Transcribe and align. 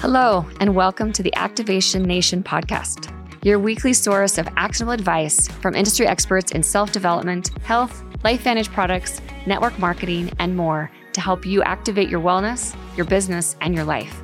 Hello, 0.00 0.46
and 0.60 0.76
welcome 0.76 1.12
to 1.12 1.24
the 1.24 1.34
Activation 1.34 2.04
Nation 2.04 2.40
podcast, 2.40 3.12
your 3.44 3.58
weekly 3.58 3.92
source 3.92 4.38
of 4.38 4.48
actionable 4.56 4.92
advice 4.92 5.48
from 5.48 5.74
industry 5.74 6.06
experts 6.06 6.52
in 6.52 6.62
self 6.62 6.92
development, 6.92 7.50
health, 7.64 8.04
LifeVantage 8.24 8.72
products, 8.72 9.20
network 9.44 9.76
marketing, 9.80 10.30
and 10.38 10.56
more 10.56 10.88
to 11.14 11.20
help 11.20 11.44
you 11.44 11.64
activate 11.64 12.08
your 12.08 12.20
wellness, 12.20 12.76
your 12.96 13.06
business, 13.06 13.56
and 13.60 13.74
your 13.74 13.82
life. 13.82 14.22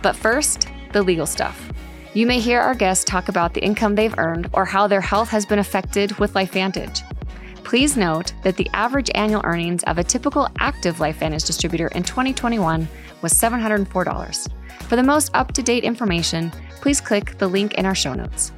But 0.00 0.14
first, 0.14 0.68
the 0.92 1.02
legal 1.02 1.26
stuff. 1.26 1.72
You 2.14 2.24
may 2.24 2.38
hear 2.38 2.60
our 2.60 2.76
guests 2.76 3.04
talk 3.04 3.28
about 3.28 3.52
the 3.52 3.64
income 3.64 3.96
they've 3.96 4.18
earned 4.18 4.48
or 4.52 4.64
how 4.64 4.86
their 4.86 5.00
health 5.00 5.30
has 5.30 5.44
been 5.44 5.58
affected 5.58 6.16
with 6.20 6.36
Life 6.36 6.52
LifeVantage. 6.52 7.02
Please 7.64 7.96
note 7.96 8.32
that 8.44 8.56
the 8.56 8.70
average 8.74 9.10
annual 9.16 9.42
earnings 9.42 9.82
of 9.84 9.98
a 9.98 10.04
typical 10.04 10.48
active 10.60 11.00
Life 11.00 11.18
LifeVantage 11.18 11.46
distributor 11.46 11.88
in 11.88 12.04
2021 12.04 12.86
was 13.22 13.32
$704. 13.34 14.52
For 14.88 14.94
the 14.94 15.02
most 15.02 15.30
up 15.34 15.52
to 15.52 15.62
date 15.62 15.82
information, 15.82 16.52
please 16.80 17.00
click 17.00 17.38
the 17.38 17.48
link 17.48 17.74
in 17.74 17.86
our 17.86 17.94
show 17.94 18.14
notes. 18.14 18.52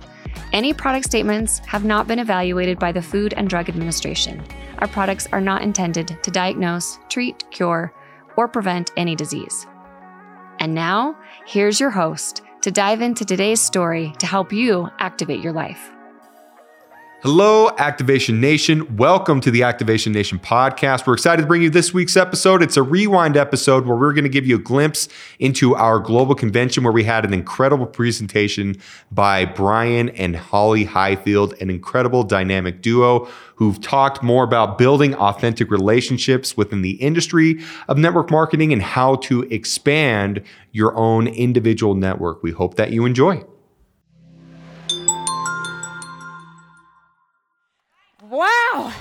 Any 0.53 0.75
product 0.75 1.07
statements 1.07 1.59
have 1.61 1.85
not 1.85 2.07
been 2.07 2.19
evaluated 2.19 2.79
by 2.79 2.93
the 2.93 3.01
Food 3.01 3.33
and 3.35 3.49
Drug 3.49 3.69
Administration. 3.69 4.45
Our 4.79 4.89
products 4.89 5.27
are 5.33 5.41
not 5.41 5.63
intended 5.63 6.19
to 6.23 6.31
diagnose, 6.31 6.99
treat, 7.09 7.51
cure, 7.51 7.95
or 8.37 8.47
prevent 8.47 8.93
any 8.97 9.17
disease. 9.17 9.67
And 10.59 10.75
now, 10.75 11.17
here's 11.47 11.81
your 11.81 11.91
host 11.91 12.43
to 12.61 12.71
dive 12.71 13.01
into 13.01 13.25
today's 13.25 13.61
story 13.61 14.13
to 14.19 14.27
help 14.27 14.53
you 14.53 14.89
activate 14.99 15.41
your 15.41 15.53
life. 15.53 15.91
Hello, 17.21 17.69
Activation 17.79 18.41
Nation. 18.41 18.97
Welcome 18.97 19.41
to 19.41 19.51
the 19.51 19.65
Activation 19.65 20.13
Nation 20.13 20.39
podcast. 20.39 21.05
We're 21.05 21.15
excited 21.15 21.43
to 21.43 21.49
bring 21.49 21.63
you 21.63 21.69
this 21.69 21.93
week's 21.93 22.17
episode. 22.17 22.63
It's 22.63 22.77
a 22.77 22.83
rewind 22.85 23.37
episode 23.37 23.87
where 23.87 23.97
we're 23.97 24.13
going 24.13 24.23
to 24.23 24.31
give 24.31 24.47
you 24.47 24.55
a 24.55 24.61
glimpse 24.61 25.09
into 25.41 25.75
our 25.75 25.99
global 25.99 26.37
convention 26.37 26.85
where 26.85 26.93
we 26.93 27.03
had 27.03 27.25
an 27.25 27.35
incredible 27.35 27.87
presentation 27.87 28.77
by 29.11 29.45
Brian 29.45 30.11
and 30.11 30.37
Holly 30.37 30.85
Highfield, 30.85 31.61
an 31.61 31.71
incredible 31.71 32.23
dynamic 32.23 32.83
duo 32.83 33.29
who've 33.57 33.81
talked 33.81 34.23
more 34.23 34.45
about 34.45 34.79
building 34.79 35.17
authentic 35.17 35.73
relationships 35.73 36.57
within 36.57 36.83
the 36.83 36.93
industry 37.03 37.61
of 37.89 37.99
network 37.99 38.31
marketing 38.31 38.73
and 38.73 38.81
how 38.81 39.17
to 39.17 39.43
expand 39.51 40.41
your 40.71 40.95
own 40.95 41.27
individual 41.27 41.97
network. 41.97 42.45
We 42.45 42.53
hope 42.53 42.77
that 42.77 42.93
you 42.93 43.05
enjoy. 43.07 43.43
Wow. 48.39 48.93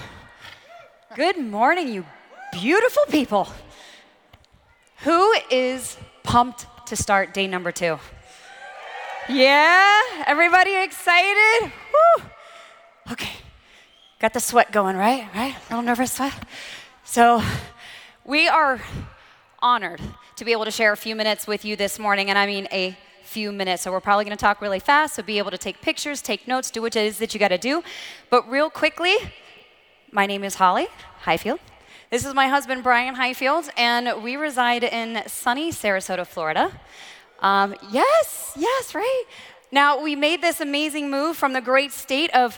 Good 1.15 1.37
morning, 1.37 1.93
you 1.93 2.05
beautiful 2.51 3.03
people. 3.07 3.47
Who 5.01 5.31
is 5.51 5.95
pumped 6.23 6.65
to 6.87 6.95
start 6.95 7.35
day 7.35 7.45
number 7.45 7.71
two? 7.71 7.99
Yeah? 9.29 10.01
Everybody 10.25 10.75
excited? 10.81 11.71
Woo. 11.93 12.23
Okay. 13.11 13.29
Got 14.17 14.33
the 14.33 14.39
sweat 14.39 14.71
going, 14.71 14.97
right? 14.97 15.29
Right? 15.35 15.53
A 15.53 15.69
little 15.69 15.83
nervous 15.83 16.13
sweat? 16.13 16.33
So, 17.03 17.43
we 18.25 18.47
are 18.47 18.81
honored 19.59 20.01
to 20.37 20.45
be 20.45 20.51
able 20.51 20.65
to 20.65 20.71
share 20.71 20.93
a 20.93 20.97
few 20.97 21.15
minutes 21.15 21.45
with 21.45 21.63
you 21.63 21.75
this 21.75 21.99
morning, 21.99 22.31
and 22.31 22.39
I 22.39 22.47
mean 22.47 22.67
a 22.71 22.97
few 23.27 23.51
minutes. 23.51 23.83
So 23.83 23.91
we're 23.91 23.99
probably 23.99 24.25
going 24.25 24.37
to 24.37 24.41
talk 24.41 24.61
really 24.61 24.79
fast, 24.79 25.15
so 25.15 25.21
be 25.21 25.37
able 25.37 25.51
to 25.51 25.57
take 25.57 25.81
pictures, 25.81 26.21
take 26.21 26.47
notes, 26.47 26.71
do 26.71 26.81
what 26.81 26.95
it 26.95 27.05
is 27.05 27.19
that 27.19 27.33
you 27.33 27.39
got 27.39 27.49
to 27.49 27.57
do. 27.57 27.83
But 28.29 28.49
real 28.49 28.69
quickly, 28.69 29.15
my 30.11 30.25
name 30.25 30.43
is 30.43 30.55
Holly 30.55 30.87
Highfield. 31.21 31.59
This 32.09 32.25
is 32.25 32.33
my 32.33 32.47
husband, 32.47 32.83
Brian 32.83 33.15
Highfield, 33.15 33.69
and 33.75 34.23
we 34.23 34.37
reside 34.37 34.85
in 34.85 35.23
sunny 35.27 35.71
Sarasota, 35.71 36.25
Florida. 36.25 36.71
Um, 37.41 37.75
yes, 37.91 38.53
yes, 38.57 38.95
right. 38.95 39.25
Now, 39.71 40.01
we 40.01 40.15
made 40.15 40.41
this 40.41 40.61
amazing 40.61 41.11
move 41.11 41.35
from 41.35 41.51
the 41.51 41.61
great 41.61 41.91
state 41.91 42.33
of 42.33 42.57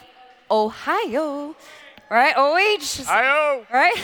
Ohio, 0.51 1.55
right? 2.11 2.33
OH. 2.37 3.01
Ohio. 3.01 3.65
Right? 3.73 3.99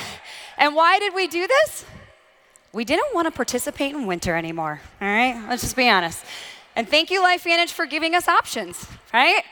And 0.57 0.75
why 0.75 0.97
did 0.97 1.13
we 1.13 1.27
do 1.27 1.45
this? 1.45 1.85
We 2.73 2.83
didn't 2.83 3.13
want 3.13 3.27
to 3.27 3.31
participate 3.31 3.93
in 3.93 4.07
winter 4.07 4.35
anymore, 4.35 4.81
all 4.99 5.07
right? 5.07 5.45
Let's 5.47 5.61
just 5.61 5.75
be 5.75 5.87
honest. 5.87 6.25
And 6.77 6.89
thank 6.89 7.09
you, 7.09 7.21
Life 7.21 7.45
LifeVantage, 7.45 7.71
for 7.71 7.85
giving 7.85 8.15
us 8.15 8.27
options, 8.27 8.85
right? 9.13 9.43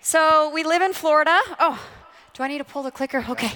So 0.00 0.50
we 0.50 0.62
live 0.62 0.82
in 0.82 0.92
Florida. 0.92 1.36
Oh, 1.58 1.84
do 2.32 2.44
I 2.44 2.48
need 2.48 2.58
to 2.58 2.64
pull 2.64 2.84
the 2.84 2.92
clicker? 2.92 3.24
Okay. 3.28 3.50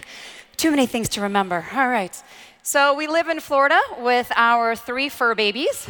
Too 0.57 0.71
many 0.71 0.87
things 0.87 1.09
to 1.11 1.21
remember. 1.21 1.67
All 1.75 1.87
right. 1.87 2.21
So 2.65 2.93
we 2.95 3.07
live 3.07 3.29
in 3.29 3.39
Florida 3.39 3.79
with 4.01 4.33
our 4.35 4.75
three 4.75 5.09
fur 5.09 5.37
babies 5.37 5.89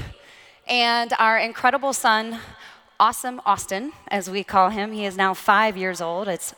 and 0.69 1.15
our 1.19 1.39
incredible 1.39 1.95
son, 1.95 2.41
Awesome 3.01 3.41
Austin, 3.47 3.93
as 4.09 4.29
we 4.29 4.45
call 4.45 4.69
him. 4.69 4.93
He 4.93 5.07
is 5.07 5.17
now 5.17 5.33
five 5.33 5.79
years 5.79 6.03
old. 6.03 6.29
It's, 6.29 6.55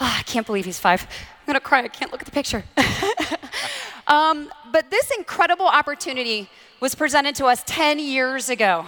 oh, 0.00 0.16
I 0.18 0.22
can't 0.22 0.46
believe 0.46 0.64
he's 0.64 0.80
five. 0.80 1.02
I'm 1.02 1.46
gonna 1.46 1.60
cry. 1.60 1.82
I 1.82 1.88
can't 1.88 2.10
look 2.10 2.22
at 2.22 2.26
the 2.26 2.32
picture. 2.32 2.64
um, 4.06 4.50
but 4.72 4.90
this 4.90 5.10
incredible 5.18 5.66
opportunity 5.66 6.48
was 6.80 6.94
presented 6.94 7.34
to 7.34 7.44
us 7.44 7.62
10 7.66 7.98
years 7.98 8.48
ago. 8.48 8.86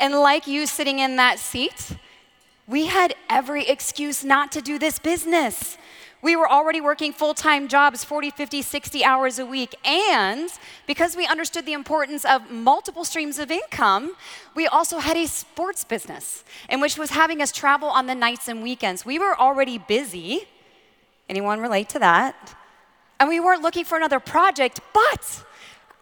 And 0.00 0.14
like 0.14 0.46
you 0.46 0.66
sitting 0.66 1.00
in 1.00 1.16
that 1.16 1.38
seat, 1.38 1.96
we 2.66 2.86
had 2.86 3.14
every 3.28 3.66
excuse 3.66 4.24
not 4.24 4.52
to 4.52 4.60
do 4.60 4.78
this 4.78 4.98
business. 4.98 5.76
We 6.20 6.34
were 6.34 6.50
already 6.50 6.80
working 6.80 7.12
full 7.12 7.34
time 7.34 7.68
jobs, 7.68 8.04
40, 8.04 8.30
50, 8.30 8.62
60 8.62 9.04
hours 9.04 9.38
a 9.38 9.46
week. 9.46 9.74
And 9.86 10.50
because 10.86 11.16
we 11.16 11.26
understood 11.26 11.64
the 11.64 11.72
importance 11.72 12.24
of 12.24 12.50
multiple 12.50 13.04
streams 13.04 13.38
of 13.38 13.50
income, 13.50 14.14
we 14.54 14.66
also 14.66 14.98
had 14.98 15.16
a 15.16 15.26
sports 15.26 15.84
business 15.84 16.44
in 16.68 16.80
which 16.80 16.98
was 16.98 17.10
having 17.10 17.40
us 17.40 17.52
travel 17.52 17.88
on 17.88 18.06
the 18.06 18.14
nights 18.14 18.48
and 18.48 18.62
weekends. 18.62 19.06
We 19.06 19.18
were 19.18 19.38
already 19.38 19.78
busy. 19.78 20.48
Anyone 21.28 21.60
relate 21.60 21.88
to 21.90 21.98
that? 22.00 22.56
And 23.20 23.28
we 23.28 23.38
weren't 23.38 23.62
looking 23.62 23.84
for 23.84 23.96
another 23.96 24.20
project, 24.20 24.80
but 24.92 25.44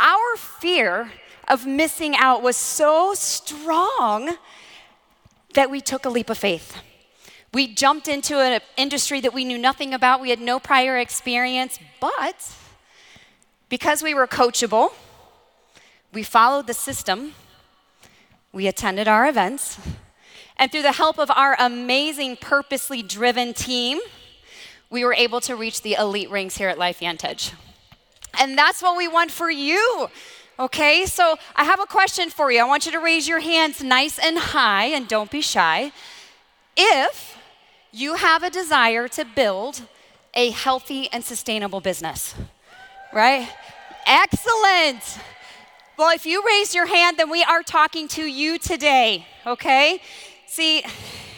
our 0.01 0.37
fear 0.37 1.11
of 1.49 1.67
missing 1.67 2.15
out 2.17 2.43
was 2.43 2.57
so 2.57 3.15
strong 3.15 4.37
that 5.55 5.71
we 5.71 5.81
took 5.81 6.05
a 6.05 6.09
leap 6.09 6.31
of 6.31 6.39
faith. 6.39 6.77
We 7.53 7.73
jumped 7.73 8.09
into 8.09 8.39
an 8.39 8.61
industry 8.77 9.21
that 9.21 9.33
we 9.33 9.45
knew 9.45 9.59
nothing 9.59 9.95
about, 9.95 10.21
we 10.21 10.31
had 10.31 10.41
no 10.41 10.59
prior 10.59 10.99
experience, 10.99 11.79
but 12.01 12.55
because 13.69 14.03
we 14.03 14.15
were 14.15 14.27
coachable, 14.27 14.93
we 16.13 16.23
followed 16.23 16.67
the 16.67 16.75
system, 16.75 17.33
we 18.53 18.67
attended 18.67 19.09
our 19.09 19.27
events, 19.27 19.79
and 20.59 20.71
through 20.71 20.83
the 20.83 20.93
help 20.93 21.19
of 21.19 21.31
our 21.31 21.57
amazing, 21.59 22.37
purposely 22.37 23.03
driven 23.03 23.55
team, 23.55 24.01
we 24.89 25.05
were 25.05 25.15
able 25.15 25.41
to 25.43 25.57
reach 25.57 25.83
the 25.83 25.95
elite 25.95 26.31
rings 26.31 26.57
here 26.57 26.69
at 26.69 26.79
LifeVantage. 26.79 27.53
And 28.39 28.57
that's 28.57 28.83
what 28.83 28.97
we 28.97 29.09
want 29.09 29.31
for 29.31 29.51
you. 29.51 30.09
Okay, 30.59 31.05
so 31.05 31.37
I 31.55 31.65
have 31.65 31.81
a 31.81 31.87
question 31.87 32.31
for 32.31 32.51
you. 32.51 32.61
I 32.61 32.65
want 32.65 32.87
you 32.87 32.93
to 32.93 32.99
raise 32.99 33.29
your 33.29 33.41
hands 33.41 33.83
nice 33.83 34.19
and 34.19 34.39
high 34.39 34.87
and 34.87 35.07
don't 35.07 35.31
be 35.31 35.43
shy. 35.43 35.93
If 36.75 37.37
you 37.93 38.15
have 38.15 38.43
a 38.43 38.49
desire 38.49 39.07
to 39.09 39.27
build 39.27 39.83
a 40.33 40.51
healthy 40.51 41.11
and 41.13 41.23
sustainable 41.23 41.83
business, 41.83 42.35
right? 43.13 43.51
Excellent. 44.07 45.19
Well, 45.99 46.15
if 46.15 46.25
you 46.25 46.43
raise 46.47 46.75
your 46.75 46.87
hand, 46.87 47.19
then 47.19 47.29
we 47.29 47.43
are 47.43 47.63
talking 47.63 48.09
to 48.09 48.25
you 48.25 48.59
today, 48.59 49.27
okay? 49.47 50.01
See, 50.47 50.83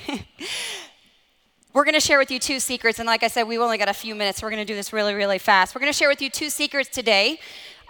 we're 1.73 1.85
going 1.85 1.95
to 1.95 2.01
share 2.01 2.19
with 2.19 2.31
you 2.31 2.39
two 2.39 2.61
secrets. 2.61 3.01
And 3.01 3.07
like 3.07 3.25
I 3.25 3.29
said, 3.29 3.45
we've 3.45 3.61
only 3.61 3.79
got 3.79 3.89
a 3.89 3.95
few 3.95 4.15
minutes. 4.15 4.39
So 4.39 4.47
we're 4.47 4.51
going 4.53 4.65
to 4.65 4.73
do 4.73 4.77
this 4.77 4.93
really, 4.93 5.15
really 5.15 5.39
fast. 5.39 5.75
We're 5.75 5.81
going 5.81 5.93
to 5.93 5.97
share 5.97 6.09
with 6.09 6.23
you 6.23 6.31
two 6.31 6.51
secrets 6.51 6.89
today 6.89 7.41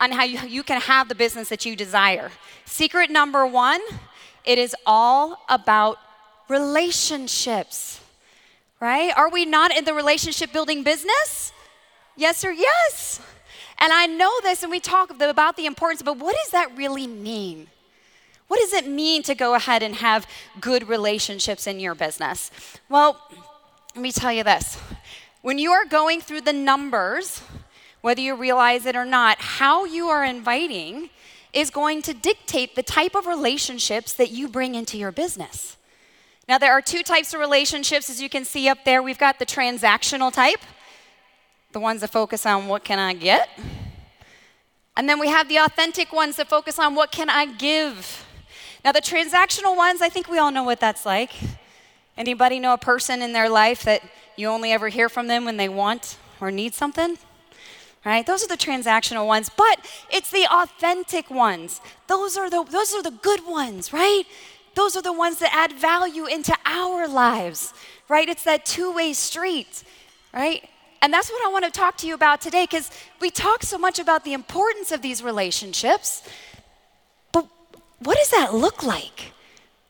on 0.01 0.13
how 0.13 0.25
you, 0.25 0.39
you 0.41 0.63
can 0.63 0.81
have 0.81 1.09
the 1.09 1.15
business 1.15 1.49
that 1.49 1.65
you 1.65 1.77
desire. 1.77 2.31
Secret 2.65 3.11
number 3.11 3.47
one 3.47 3.81
it 4.45 4.59
is 4.59 4.75
all 4.87 5.45
about 5.51 5.99
relationships, 6.49 8.01
right? 8.81 9.13
Are 9.15 9.29
we 9.29 9.45
not 9.45 9.77
in 9.77 9.85
the 9.85 9.93
relationship 9.93 10.53
building 10.53 10.83
business? 10.83 11.53
Yes 12.17 12.45
or 12.45 12.53
yes? 12.53 13.21
And 13.79 13.93
I 13.93 14.07
know 14.07 14.33
this, 14.43 14.63
and 14.63 14.71
we 14.71 14.81
talk 14.81 15.11
about 15.11 15.57
the 15.57 15.67
importance, 15.67 16.03
but 16.03 16.17
what 16.17 16.35
does 16.35 16.51
that 16.53 16.77
really 16.77 17.07
mean? 17.07 17.69
What 18.49 18.59
does 18.61 18.73
it 18.73 18.89
mean 18.89 19.23
to 19.25 19.35
go 19.35 19.55
ahead 19.55 19.83
and 19.83 19.97
have 19.97 20.27
good 20.61 20.89
relationships 20.89 21.67
in 21.67 21.79
your 21.79 21.95
business? 21.95 22.51
Well, 22.89 23.21
let 23.95 24.03
me 24.03 24.11
tell 24.11 24.33
you 24.33 24.43
this. 24.43 24.79
When 25.43 25.59
you 25.59 25.71
are 25.73 25.85
going 25.85 26.21
through 26.21 26.41
the 26.41 26.53
numbers, 26.53 27.43
whether 28.01 28.21
you 28.21 28.35
realize 28.35 28.87
it 28.87 28.97
or 28.97 29.05
not, 29.05 29.39
how 29.39 29.85
you 29.85 30.09
are 30.09 30.25
inviting 30.25 31.11
is 31.53 31.71
going 31.71 32.03
to 32.03 32.15
dictate 32.15 32.77
the 32.77 32.83
type 32.83 33.15
of 33.15 33.27
relationships 33.27 34.13
that 34.13 34.31
you 34.31 34.49
bring 34.49 34.75
into 34.75 34.99
your 34.99 35.11
business. 35.13 35.77
Now, 36.49 36.59
there 36.59 36.73
are 36.73 36.81
two 36.81 37.03
types 37.03 37.35
of 37.35 37.41
relationships, 37.41 38.09
as 38.09 38.23
you 38.23 38.29
can 38.29 38.45
see 38.45 38.69
up 38.69 38.85
there. 38.85 39.03
We've 39.03 39.19
got 39.19 39.39
the 39.39 39.47
transactional 39.47 40.33
type, 40.33 40.61
the 41.73 41.81
ones 41.81 42.01
that 42.01 42.11
focus 42.11 42.47
on 42.47 42.69
what 42.69 42.85
can 42.85 42.99
I 42.99 43.13
get. 43.13 43.49
And 44.97 45.09
then 45.09 45.21
we 45.21 45.29
have 45.29 45.49
the 45.49 45.59
authentic 45.59 46.13
ones 46.13 46.37
that 46.37 46.49
focus 46.49 46.79
on 46.79 46.95
what 46.95 47.13
can 47.13 47.29
I 47.29 47.47
give. 47.47 48.25
Now, 48.85 48.93
the 48.93 49.01
transactional 49.01 49.77
ones, 49.77 50.01
I 50.01 50.09
think 50.09 50.29
we 50.29 50.39
all 50.39 50.51
know 50.51 50.65
what 50.65 50.81
that's 50.81 51.05
like. 51.05 51.33
Anybody 52.17 52.59
know 52.59 52.73
a 52.73 52.79
person 52.79 53.21
in 53.23 53.33
their 53.33 53.49
life 53.49 53.83
that 53.83 54.03
you 54.37 54.49
only 54.49 54.73
ever 54.73 54.89
hear 54.89 55.09
from 55.09 55.27
them 55.27 55.45
when 55.45 55.57
they 55.57 55.69
want 55.69 56.17
or 56.41 56.51
need 56.51 56.75
something? 56.75 57.19
Right? 58.05 58.25
Those 58.25 58.45
are 58.45 58.49
the 58.49 58.57
transactional 58.57 59.27
ones, 59.27 59.51
but 59.55 59.85
it's 60.11 60.31
the 60.31 60.47
authentic 60.51 61.31
ones. 61.31 61.81
Those 62.07 62.37
are 62.37 62.49
the 62.49 62.65
those 62.65 62.95
are 62.95 63.03
the 63.03 63.11
good 63.11 63.47
ones, 63.47 63.93
right? 63.93 64.25
Those 64.75 64.97
are 64.97 65.03
the 65.03 65.13
ones 65.13 65.41
that 65.41 65.51
add 65.53 65.73
value 65.73 66.27
into 66.27 66.57
our 66.65 67.09
lives, 67.09 67.75
right? 68.09 68.29
It's 68.29 68.45
that 68.45 68.65
two-way 68.65 69.13
street, 69.13 69.83
right? 70.33 70.69
And 71.03 71.13
that's 71.13 71.31
what 71.31 71.45
I 71.47 71.51
want 71.51 71.65
to 71.65 71.71
talk 71.71 71.97
to 71.99 72.07
you 72.07 72.15
about 72.15 72.41
today 72.41 72.65
because 72.65 72.91
we 73.21 73.31
talk 73.31 73.63
so 73.63 73.79
much 73.79 73.99
about 73.99 74.25
the 74.25 74.33
importance 74.33 74.93
of 74.93 75.03
these 75.03 75.23
relationships. 75.23 76.23
But 77.33 77.47
what 77.99 78.17
does 78.17 78.31
that 78.31 78.55
look 78.55 78.83
like? 78.83 79.33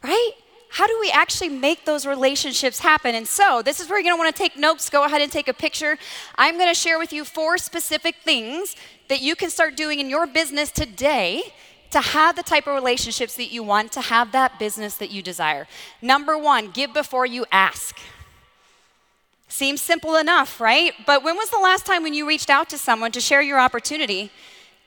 Right? 0.02 0.32
How 0.70 0.86
do 0.86 0.96
we 1.00 1.10
actually 1.10 1.48
make 1.48 1.84
those 1.84 2.06
relationships 2.06 2.78
happen? 2.78 3.14
And 3.14 3.26
so, 3.26 3.62
this 3.62 3.80
is 3.80 3.88
where 3.88 3.98
you're 3.98 4.04
going 4.04 4.16
to 4.16 4.22
want 4.22 4.34
to 4.34 4.42
take 4.42 4.56
notes. 4.56 4.90
Go 4.90 5.04
ahead 5.04 5.22
and 5.22 5.32
take 5.32 5.48
a 5.48 5.54
picture. 5.54 5.98
I'm 6.36 6.56
going 6.56 6.68
to 6.68 6.74
share 6.74 6.98
with 6.98 7.12
you 7.12 7.24
four 7.24 7.56
specific 7.58 8.16
things 8.22 8.76
that 9.08 9.22
you 9.22 9.34
can 9.34 9.50
start 9.50 9.76
doing 9.76 9.98
in 9.98 10.10
your 10.10 10.26
business 10.26 10.70
today 10.70 11.42
to 11.90 12.00
have 12.00 12.36
the 12.36 12.42
type 12.42 12.66
of 12.66 12.74
relationships 12.74 13.34
that 13.36 13.50
you 13.50 13.62
want, 13.62 13.92
to 13.92 14.02
have 14.02 14.32
that 14.32 14.58
business 14.58 14.96
that 14.96 15.10
you 15.10 15.22
desire. 15.22 15.66
Number 16.02 16.36
one, 16.36 16.70
give 16.70 16.92
before 16.92 17.24
you 17.24 17.46
ask. 17.50 17.98
Seems 19.48 19.80
simple 19.80 20.16
enough, 20.16 20.60
right? 20.60 20.92
But 21.06 21.24
when 21.24 21.36
was 21.36 21.48
the 21.48 21.58
last 21.58 21.86
time 21.86 22.02
when 22.02 22.12
you 22.12 22.28
reached 22.28 22.50
out 22.50 22.68
to 22.70 22.78
someone 22.78 23.12
to 23.12 23.20
share 23.20 23.40
your 23.40 23.58
opportunity 23.58 24.30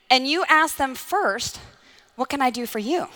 and 0.08 0.28
you 0.28 0.44
asked 0.48 0.78
them 0.78 0.94
first, 0.94 1.58
What 2.14 2.28
can 2.28 2.40
I 2.40 2.50
do 2.50 2.66
for 2.66 2.78
you? 2.78 3.08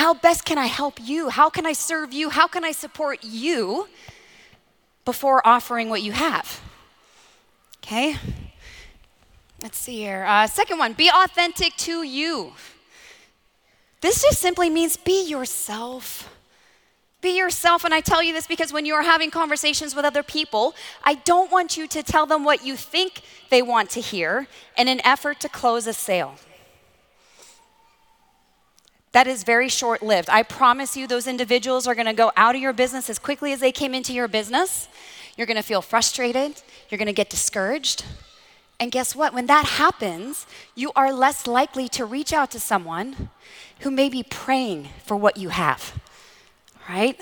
How 0.00 0.14
best 0.14 0.46
can 0.46 0.56
I 0.56 0.64
help 0.64 0.98
you? 0.98 1.28
How 1.28 1.50
can 1.50 1.66
I 1.66 1.74
serve 1.74 2.14
you? 2.14 2.30
How 2.30 2.46
can 2.46 2.64
I 2.64 2.72
support 2.72 3.22
you 3.22 3.86
before 5.04 5.46
offering 5.46 5.90
what 5.90 6.00
you 6.00 6.12
have? 6.12 6.62
Okay? 7.84 8.16
Let's 9.62 9.76
see 9.76 9.98
here. 9.98 10.24
Uh, 10.26 10.46
second 10.46 10.78
one, 10.78 10.94
be 10.94 11.10
authentic 11.14 11.76
to 11.76 12.02
you. 12.02 12.54
This 14.00 14.22
just 14.22 14.38
simply 14.38 14.70
means 14.70 14.96
be 14.96 15.28
yourself. 15.28 16.34
Be 17.20 17.36
yourself. 17.36 17.84
And 17.84 17.92
I 17.92 18.00
tell 18.00 18.22
you 18.22 18.32
this 18.32 18.46
because 18.46 18.72
when 18.72 18.86
you 18.86 18.94
are 18.94 19.02
having 19.02 19.30
conversations 19.30 19.94
with 19.94 20.06
other 20.06 20.22
people, 20.22 20.74
I 21.04 21.16
don't 21.16 21.52
want 21.52 21.76
you 21.76 21.86
to 21.88 22.02
tell 22.02 22.24
them 22.24 22.42
what 22.42 22.64
you 22.64 22.74
think 22.74 23.20
they 23.50 23.60
want 23.60 23.90
to 23.90 24.00
hear 24.00 24.48
in 24.78 24.88
an 24.88 25.02
effort 25.04 25.40
to 25.40 25.50
close 25.50 25.86
a 25.86 25.92
sale. 25.92 26.36
That 29.12 29.26
is 29.26 29.42
very 29.42 29.68
short 29.68 30.02
lived. 30.02 30.28
I 30.30 30.42
promise 30.42 30.96
you, 30.96 31.06
those 31.06 31.26
individuals 31.26 31.86
are 31.86 31.94
gonna 31.94 32.14
go 32.14 32.30
out 32.36 32.54
of 32.54 32.60
your 32.60 32.72
business 32.72 33.10
as 33.10 33.18
quickly 33.18 33.52
as 33.52 33.60
they 33.60 33.72
came 33.72 33.94
into 33.94 34.12
your 34.12 34.28
business. 34.28 34.88
You're 35.36 35.46
gonna 35.46 35.62
feel 35.62 35.82
frustrated, 35.82 36.62
you're 36.88 36.98
gonna 36.98 37.12
get 37.12 37.30
discouraged. 37.30 38.04
And 38.78 38.90
guess 38.90 39.14
what? 39.14 39.34
When 39.34 39.46
that 39.46 39.66
happens, 39.66 40.46
you 40.74 40.90
are 40.96 41.12
less 41.12 41.46
likely 41.46 41.88
to 41.90 42.04
reach 42.04 42.32
out 42.32 42.50
to 42.52 42.60
someone 42.60 43.28
who 43.80 43.90
may 43.90 44.08
be 44.08 44.22
praying 44.22 44.88
for 45.04 45.16
what 45.16 45.36
you 45.36 45.50
have 45.50 46.00
right? 46.90 47.20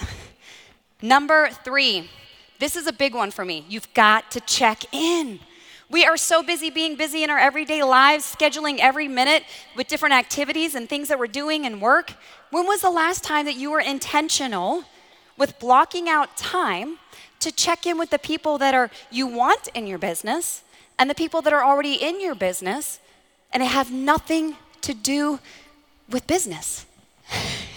Number 1.03 1.51
three, 1.65 2.11
this 2.59 2.75
is 2.77 2.87
a 2.87 2.93
big 2.93 3.15
one 3.15 3.31
for 3.31 3.45
me. 3.45 3.65
You've 3.69 3.93
got 3.95 4.31
to 4.33 4.41
check 4.41 4.83
in. 4.93 5.41
We 5.91 6.05
are 6.05 6.19
so 6.19 6.43
busy 6.43 6.69
being 6.69 6.97
busy 6.97 7.23
in 7.23 7.31
our 7.31 7.39
everyday 7.39 7.83
lives, 7.83 8.37
scheduling 8.39 8.79
every 8.79 9.09
minute 9.09 9.45
with 9.75 9.89
different 9.89 10.15
activities 10.15 10.75
and 10.75 10.87
things 10.87 11.09
that 11.09 11.19
we're 11.19 11.29
doing 11.29 11.65
and 11.65 11.81
work. 11.81 12.13
When 12.51 12.67
was 12.67 12.83
the 12.83 12.91
last 12.91 13.25
time 13.25 13.47
that 13.47 13.57
you 13.57 13.71
were 13.71 13.81
intentional 13.81 14.85
with 15.39 15.59
blocking 15.59 16.07
out 16.07 16.37
time 16.37 16.99
to 17.41 17.51
check 17.51 17.87
in 17.87 17.97
with 17.97 18.11
the 18.11 18.19
people 18.19 18.59
that 18.59 18.75
are 18.75 18.91
you 19.11 19.27
want 19.27 19.69
in 19.69 19.87
your 19.87 19.99
business 19.99 20.63
and 20.99 21.09
the 21.09 21.15
people 21.15 21.41
that 21.41 21.55
are 21.55 21.65
already 21.65 21.95
in 21.95 22.21
your 22.21 22.35
business 22.35 23.01
and 23.51 23.63
have 23.63 23.91
nothing 23.91 24.57
to 24.83 24.93
do 24.93 25.41
with 26.11 26.27
business? 26.27 26.85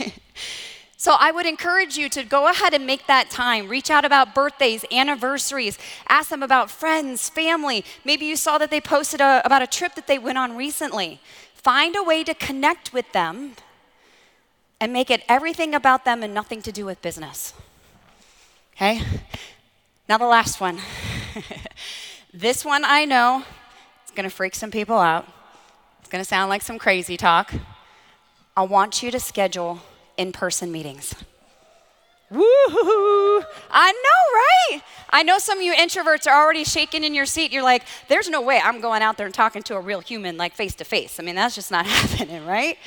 So 1.01 1.15
I 1.17 1.31
would 1.31 1.47
encourage 1.47 1.97
you 1.97 2.09
to 2.09 2.23
go 2.23 2.47
ahead 2.47 2.75
and 2.75 2.85
make 2.85 3.07
that 3.07 3.31
time. 3.31 3.67
Reach 3.67 3.89
out 3.89 4.05
about 4.05 4.35
birthdays, 4.35 4.85
anniversaries, 4.91 5.79
ask 6.07 6.29
them 6.29 6.43
about 6.43 6.69
friends, 6.69 7.27
family. 7.27 7.83
Maybe 8.05 8.27
you 8.27 8.35
saw 8.35 8.59
that 8.59 8.69
they 8.69 8.79
posted 8.79 9.19
a, 9.19 9.41
about 9.43 9.63
a 9.63 9.65
trip 9.65 9.95
that 9.95 10.05
they 10.05 10.19
went 10.19 10.37
on 10.37 10.55
recently. 10.55 11.19
Find 11.55 11.95
a 11.95 12.03
way 12.03 12.23
to 12.23 12.35
connect 12.35 12.93
with 12.93 13.11
them 13.13 13.53
and 14.79 14.93
make 14.93 15.09
it 15.09 15.23
everything 15.27 15.73
about 15.73 16.05
them 16.05 16.21
and 16.21 16.35
nothing 16.35 16.61
to 16.61 16.71
do 16.71 16.85
with 16.85 17.01
business. 17.01 17.55
Okay? 18.75 19.01
Now, 20.07 20.19
the 20.19 20.27
last 20.27 20.61
one. 20.61 20.77
this 22.31 22.63
one 22.63 22.83
I 22.85 23.05
know 23.05 23.43
it's 24.03 24.11
to 24.25 24.29
freak 24.29 24.53
some 24.53 24.69
people 24.69 24.99
out. 24.99 25.27
It's 26.01 26.11
to 26.11 26.23
sound 26.23 26.49
like 26.49 26.61
some 26.61 26.77
crazy 26.77 27.17
talk. 27.17 27.51
I 28.55 28.61
want 28.61 29.01
you 29.01 29.09
to 29.09 29.19
schedule 29.19 29.81
in 30.21 30.31
person 30.31 30.71
meetings. 30.71 31.15
Woo! 32.29 32.43
I 33.69 33.91
know, 33.91 34.75
right? 34.77 34.81
I 35.09 35.23
know 35.23 35.37
some 35.37 35.57
of 35.57 35.65
you 35.65 35.73
introverts 35.73 36.27
are 36.27 36.43
already 36.43 36.63
shaking 36.63 37.03
in 37.03 37.13
your 37.13 37.25
seat. 37.25 37.51
You're 37.51 37.63
like, 37.63 37.83
there's 38.07 38.29
no 38.29 38.41
way 38.41 38.61
I'm 38.63 38.79
going 38.79 39.01
out 39.01 39.17
there 39.17 39.25
and 39.25 39.35
talking 39.35 39.63
to 39.63 39.75
a 39.75 39.81
real 39.81 39.99
human 39.99 40.37
like 40.37 40.53
face 40.53 40.73
to 40.75 40.85
face. 40.85 41.19
I 41.19 41.23
mean, 41.23 41.35
that's 41.35 41.55
just 41.55 41.71
not 41.71 41.85
happening, 41.97 42.45
right? 42.45 42.77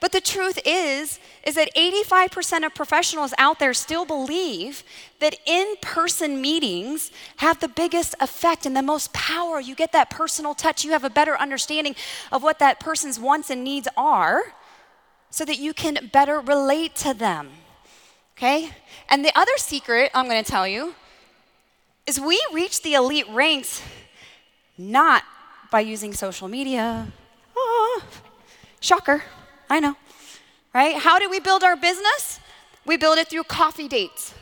But 0.00 0.12
the 0.12 0.20
truth 0.20 0.58
is 0.64 1.18
is 1.44 1.56
that 1.56 1.74
85% 1.74 2.64
of 2.64 2.74
professionals 2.74 3.34
out 3.38 3.58
there 3.58 3.74
still 3.74 4.04
believe 4.04 4.82
that 5.20 5.36
in-person 5.46 6.40
meetings 6.40 7.10
have 7.36 7.60
the 7.60 7.68
biggest 7.68 8.14
effect 8.20 8.64
and 8.64 8.76
the 8.76 8.82
most 8.82 9.12
power. 9.12 9.60
You 9.60 9.74
get 9.74 9.92
that 9.92 10.08
personal 10.10 10.54
touch, 10.54 10.84
you 10.84 10.92
have 10.92 11.04
a 11.04 11.10
better 11.10 11.36
understanding 11.36 11.96
of 12.32 12.42
what 12.42 12.58
that 12.60 12.80
person's 12.80 13.18
wants 13.18 13.50
and 13.50 13.62
needs 13.62 13.88
are 13.96 14.54
so 15.30 15.44
that 15.44 15.58
you 15.58 15.74
can 15.74 16.10
better 16.12 16.40
relate 16.40 16.94
to 16.96 17.14
them. 17.14 17.50
Okay? 18.36 18.70
And 19.08 19.24
the 19.24 19.32
other 19.38 19.56
secret 19.56 20.10
I'm 20.14 20.28
going 20.28 20.42
to 20.42 20.50
tell 20.50 20.66
you 20.66 20.94
is 22.06 22.20
we 22.20 22.40
reach 22.52 22.82
the 22.82 22.94
elite 22.94 23.26
ranks 23.30 23.82
not 24.78 25.24
by 25.70 25.80
using 25.80 26.12
social 26.12 26.48
media. 26.48 27.08
Oh, 27.56 28.02
shocker, 28.80 29.22
I 29.68 29.80
know. 29.80 29.96
Right? 30.74 30.96
How 30.96 31.18
do 31.18 31.30
we 31.30 31.40
build 31.40 31.64
our 31.64 31.76
business? 31.76 32.40
We 32.84 32.96
build 32.96 33.18
it 33.18 33.28
through 33.28 33.44
coffee 33.44 33.88
dates, 33.88 34.34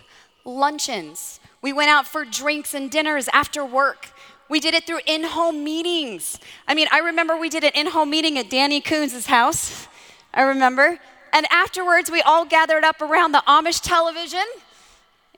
luncheons. 0.44 1.40
We 1.62 1.72
went 1.72 1.88
out 1.88 2.06
for 2.06 2.24
drinks 2.24 2.74
and 2.74 2.90
dinners 2.90 3.28
after 3.32 3.64
work. 3.64 4.10
We 4.50 4.60
did 4.60 4.74
it 4.74 4.86
through 4.86 5.00
in 5.06 5.24
home 5.24 5.64
meetings. 5.64 6.38
I 6.68 6.74
mean, 6.74 6.88
I 6.92 6.98
remember 6.98 7.36
we 7.36 7.48
did 7.48 7.64
an 7.64 7.70
in 7.74 7.86
home 7.86 8.10
meeting 8.10 8.38
at 8.38 8.50
Danny 8.50 8.80
Coons' 8.80 9.26
house. 9.26 9.88
I 10.34 10.42
remember. 10.42 10.98
And 11.32 11.46
afterwards, 11.50 12.10
we 12.10 12.20
all 12.22 12.44
gathered 12.44 12.84
up 12.84 13.00
around 13.00 13.32
the 13.32 13.42
Amish 13.46 13.80
television. 13.80 14.44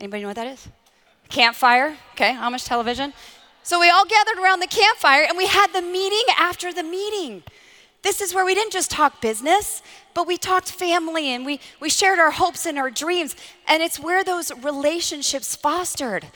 Anybody 0.00 0.22
know 0.22 0.28
what 0.28 0.36
that 0.36 0.48
is? 0.48 0.68
Campfire, 1.28 1.96
okay, 2.12 2.32
Amish 2.32 2.66
television. 2.66 3.12
So 3.62 3.80
we 3.80 3.90
all 3.90 4.04
gathered 4.04 4.38
around 4.38 4.60
the 4.60 4.66
campfire 4.66 5.24
and 5.28 5.36
we 5.36 5.46
had 5.46 5.72
the 5.72 5.82
meeting 5.82 6.22
after 6.38 6.72
the 6.72 6.82
meeting. 6.82 7.42
This 8.02 8.20
is 8.20 8.32
where 8.32 8.44
we 8.44 8.54
didn't 8.54 8.72
just 8.72 8.90
talk 8.90 9.20
business, 9.20 9.82
but 10.14 10.26
we 10.26 10.36
talked 10.36 10.70
family 10.70 11.30
and 11.30 11.44
we, 11.44 11.58
we 11.80 11.90
shared 11.90 12.20
our 12.20 12.30
hopes 12.30 12.64
and 12.64 12.78
our 12.78 12.90
dreams. 12.90 13.34
And 13.66 13.82
it's 13.82 13.98
where 13.98 14.22
those 14.22 14.52
relationships 14.62 15.56
fostered. 15.56 16.26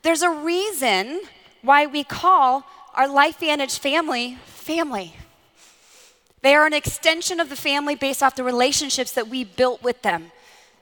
There's 0.00 0.22
a 0.22 0.30
reason 0.30 1.20
why 1.60 1.86
we 1.86 2.04
call 2.04 2.64
our 2.94 3.06
LifeVantage 3.06 3.78
family 3.78 4.38
family. 4.46 5.14
They 6.42 6.54
are 6.54 6.66
an 6.66 6.74
extension 6.74 7.40
of 7.40 7.48
the 7.48 7.56
family 7.56 7.94
based 7.94 8.22
off 8.22 8.34
the 8.34 8.44
relationships 8.44 9.12
that 9.12 9.28
we 9.28 9.44
built 9.44 9.82
with 9.82 10.02
them. 10.02 10.32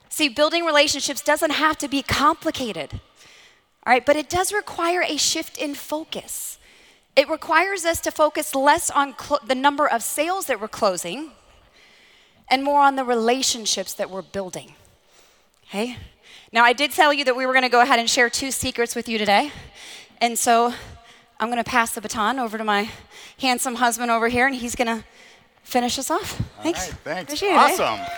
See, 0.09 0.29
building 0.29 0.64
relationships 0.64 1.21
doesn't 1.21 1.52
have 1.52 1.79
to 1.79 1.88
be 1.88 2.02
complicated, 2.02 3.00
all 3.87 3.93
right, 3.93 4.05
but 4.05 4.17
it 4.17 4.29
does 4.29 4.52
require 4.52 5.02
a 5.02 5.17
shift 5.17 5.57
in 5.57 5.75
focus. 5.75 6.59
It 7.17 7.29
requires 7.29 7.85
us 7.85 8.00
to 8.02 8.11
focus 8.11 8.55
less 8.55 8.90
on 8.90 9.14
cl- 9.19 9.40
the 9.47 9.55
number 9.55 9.87
of 9.87 10.02
sales 10.02 10.47
that 10.47 10.61
we're 10.61 10.69
closing 10.69 11.31
and 12.49 12.64
more 12.64 12.81
on 12.81 12.97
the 12.97 13.05
relationships 13.05 13.95
that 13.95 14.11
we're 14.11 14.23
building. 14.23 14.75
Okay? 15.69 15.97
Now, 16.52 16.64
I 16.64 16.73
did 16.73 16.90
tell 16.90 17.12
you 17.12 17.25
that 17.25 17.37
we 17.37 17.47
were 17.47 17.52
going 17.52 17.62
to 17.62 17.69
go 17.69 17.81
ahead 17.81 18.00
and 18.00 18.11
share 18.11 18.29
two 18.29 18.50
secrets 18.50 18.97
with 18.97 19.09
you 19.09 19.19
today. 19.19 19.52
And 20.21 20.38
so 20.38 20.75
I'm 21.38 21.49
going 21.49 21.62
to 21.62 21.71
pass 21.71 21.95
the 21.95 22.00
baton 22.00 22.38
over 22.38 22.59
to 22.59 22.64
my 22.64 22.90
handsome 23.40 23.76
husband 23.76 24.11
over 24.11 24.29
here, 24.29 24.47
and 24.47 24.55
he's 24.55 24.75
going 24.75 24.88
to 24.88 25.05
finish 25.71 25.99
us 26.00 26.11
off. 26.11 26.33
Thanks. 26.62 26.89
Right, 26.89 26.99
thanks. 27.05 27.33
Appreciate 27.33 27.55
awesome. 27.55 28.00
It, 28.00 28.09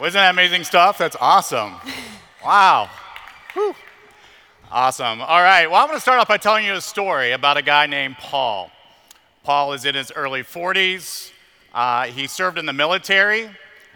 Wasn't 0.00 0.14
that 0.14 0.30
amazing 0.30 0.64
stuff? 0.64 0.98
That's 0.98 1.16
awesome. 1.20 1.74
Wow. 2.44 2.88
Whew. 3.54 3.74
Awesome. 4.70 5.20
All 5.20 5.42
right. 5.42 5.68
Well, 5.68 5.80
I'm 5.80 5.88
going 5.88 5.96
to 5.96 6.00
start 6.00 6.20
off 6.20 6.28
by 6.28 6.36
telling 6.36 6.64
you 6.64 6.74
a 6.74 6.80
story 6.80 7.32
about 7.32 7.56
a 7.56 7.62
guy 7.62 7.86
named 7.86 8.14
Paul. 8.18 8.70
Paul 9.42 9.72
is 9.72 9.84
in 9.84 9.96
his 9.96 10.12
early 10.14 10.44
40s. 10.44 11.32
Uh, 11.74 12.04
he 12.04 12.28
served 12.28 12.56
in 12.56 12.66
the 12.66 12.72
military, 12.72 13.50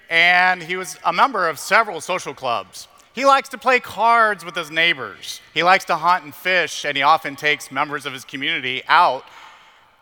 and 0.09 0.61
he 0.61 0.75
was 0.77 0.97
a 1.05 1.13
member 1.13 1.49
of 1.49 1.61
several 1.61 2.01
social 2.01 2.35
clubs. 2.35 2.89
He 3.13 3.25
likes 3.25 3.49
to 3.51 3.59
play 3.59 3.79
cards 3.79 4.45
with 4.45 4.57
his 4.57 4.69
neighbors. 4.73 5.41
He 5.55 5.63
likes 5.63 5.85
to 5.85 5.95
hunt 5.95 6.25
and 6.25 6.35
fish, 6.35 6.85
and 6.85 6.97
he 6.97 7.05
often 7.05 7.37
takes 7.37 7.71
members 7.71 8.05
of 8.05 8.13
his 8.13 8.25
community 8.25 8.83
out 8.89 9.25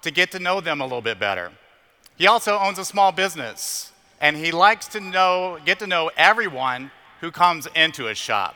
to 0.02 0.10
get 0.10 0.30
to 0.32 0.38
know 0.38 0.60
them 0.60 0.80
a 0.80 0.84
little 0.84 1.02
bit 1.02 1.18
better. 1.18 1.52
He 2.16 2.26
also 2.26 2.58
owns 2.58 2.78
a 2.78 2.84
small 2.84 3.12
business, 3.12 3.92
and 4.20 4.36
he 4.36 4.50
likes 4.50 4.88
to 4.88 5.00
know, 5.00 5.58
get 5.64 5.78
to 5.80 5.86
know 5.86 6.10
everyone 6.16 6.90
who 7.20 7.30
comes 7.30 7.66
into 7.74 8.04
his 8.04 8.18
shop. 8.18 8.54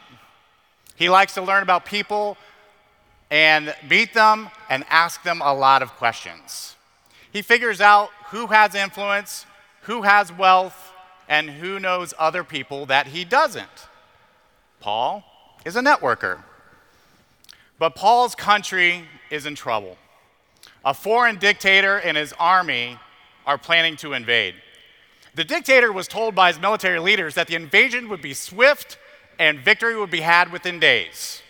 He 0.97 1.09
likes 1.09 1.35
to 1.35 1.43
learn 1.43 1.63
about 1.63 1.85
people 1.85 2.37
and 3.31 3.75
meet 3.89 4.15
them 4.15 4.51
and 4.69 4.85
ask 4.91 5.23
them 5.23 5.41
a 5.43 5.55
lot 5.55 5.83
of 5.83 5.93
questions. 5.93 6.77
He 7.33 7.41
figures 7.41 7.81
out 7.81 8.11
who 8.27 8.49
has 8.49 8.75
influence, 8.75 9.47
who 9.83 10.03
has 10.03 10.31
wealth, 10.31 10.93
and 11.29 11.49
who 11.49 11.81
knows 11.81 12.13
other 12.19 12.45
people 12.45 12.85
that 12.87 13.07
he 13.07 13.25
doesn't. 13.25 13.89
Paul 14.81 15.25
is 15.65 15.77
a 15.77 15.81
networker. 15.81 16.43
But 17.79 17.95
Paul's 17.97 18.35
country 18.35 19.05
is 19.31 19.47
in 19.47 19.55
trouble. 19.55 19.97
A 20.85 20.95
foreign 20.95 21.37
dictator 21.37 21.99
and 21.99 22.17
his 22.17 22.33
army 22.39 22.99
are 23.47 23.59
planning 23.59 23.97
to 23.97 24.13
invade. 24.13 24.55
The 25.35 25.45
dictator 25.45 25.93
was 25.93 26.09
told 26.09 26.35
by 26.35 26.49
his 26.49 26.61
military 26.61 26.99
leaders 26.99 27.35
that 27.37 27.47
the 27.47 27.55
invasion 27.55 28.09
would 28.09 28.21
be 28.21 28.35
swift 28.35 28.99
and 29.39 29.61
victory 29.61 29.97
would 29.97 30.11
be 30.11 30.21
had 30.21 30.53
within 30.53 30.79
days. 30.79 31.43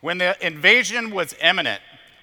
When 0.00 0.18
the 0.18 0.36
invasion 0.44 1.10
was 1.10 1.34
imminent, 1.42 1.80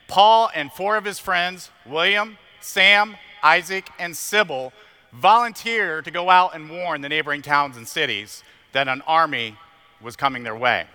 Paul 0.07 0.49
and 0.53 0.71
four 0.71 0.97
of 0.97 1.05
his 1.05 1.19
friends, 1.19 1.69
William, 1.85 2.37
Sam, 2.59 3.15
Isaac, 3.43 3.89
and 3.99 4.15
Sybil, 4.15 4.73
volunteered 5.13 6.05
to 6.05 6.11
go 6.11 6.29
out 6.29 6.55
and 6.55 6.69
warn 6.69 7.01
the 7.01 7.09
neighboring 7.09 7.41
towns 7.41 7.77
and 7.77 7.87
cities 7.87 8.43
that 8.71 8.87
an 8.87 9.01
army 9.07 9.57
was 10.01 10.15
coming 10.15 10.43
their 10.43 10.55
way. 10.55 10.85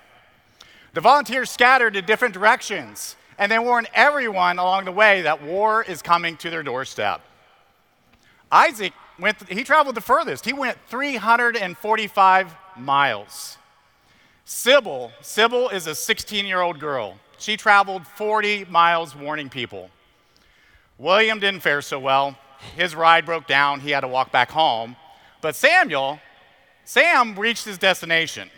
The 0.95 1.01
volunteers 1.01 1.51
scattered 1.51 1.97
in 1.97 2.05
different 2.05 2.35
directions, 2.35 3.17
and 3.39 3.51
they 3.51 3.59
warn 3.59 3.87
everyone 3.95 4.59
along 4.59 4.85
the 4.85 4.93
way 4.93 5.23
that 5.23 5.43
war 5.43 5.83
is 5.83 6.03
coming 6.03 6.37
to 6.39 6.51
their 6.51 6.63
doorstep. 6.63 7.21
Isaac 8.51 8.93
went, 9.19 9.49
he 9.49 9.65
traveled 9.65 9.95
the 9.95 10.01
furthest. 10.01 10.45
He 10.45 10.53
went 10.53 10.79
345 10.89 12.55
miles. 12.77 13.59
Sybil, 14.45 15.11
Sybil 15.21 15.69
is 15.71 15.87
a 15.87 15.95
16 15.95 16.47
year 16.47 16.61
old 16.61 16.79
girl. 16.79 17.19
She 17.39 17.57
traveled 17.57 18.07
40 18.07 18.67
miles 18.67 19.15
warning 19.15 19.49
people. 19.49 19.91
William 20.99 21.39
didn't 21.39 21.61
fare 21.61 21.83
so 21.83 21.99
well. 21.99 22.39
His 22.77 22.95
ride 22.95 23.27
broke 23.27 23.47
down. 23.47 23.81
He 23.81 23.91
had 23.91 24.01
to 24.01 24.09
walk 24.09 24.33
back 24.33 24.51
home. 24.51 24.97
But 25.43 25.55
Samuel, 25.55 26.21
Sam 26.85 27.39
reached 27.39 27.65
his 27.65 27.77
destination. 27.77 28.51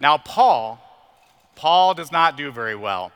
Now, 0.00 0.18
Paul, 0.18 0.80
Paul 1.54 1.94
does 1.94 2.12
not 2.12 2.36
do 2.36 2.50
very 2.50 2.74
well. 2.74 3.12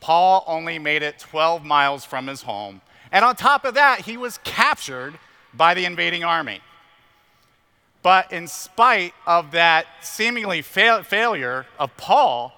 Paul 0.00 0.44
only 0.46 0.78
made 0.78 1.02
it 1.02 1.18
12 1.18 1.64
miles 1.64 2.04
from 2.04 2.26
his 2.26 2.42
home. 2.42 2.80
And 3.12 3.24
on 3.24 3.36
top 3.36 3.64
of 3.64 3.74
that, 3.74 4.00
he 4.00 4.16
was 4.16 4.38
captured 4.44 5.18
by 5.52 5.74
the 5.74 5.84
invading 5.84 6.24
army. 6.24 6.60
But 8.02 8.32
in 8.32 8.48
spite 8.48 9.12
of 9.26 9.50
that 9.50 9.86
seemingly 10.00 10.62
fail- 10.62 11.02
failure 11.02 11.66
of 11.78 11.94
Paul, 11.96 12.52